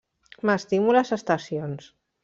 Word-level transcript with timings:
M'estimo 0.49 0.97
les 0.97 1.15
Estacions. 1.19 1.91